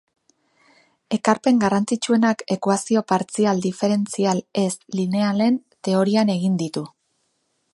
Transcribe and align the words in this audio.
Ekarpen 1.17 1.59
garrantzitsuenak 1.63 2.41
ekuazio 2.55 3.03
partzial 3.13 3.61
diferentzial 3.67 4.41
ez-linealen 4.63 5.61
teorian 5.89 6.33
egin 6.39 6.57
ditu. 6.65 6.85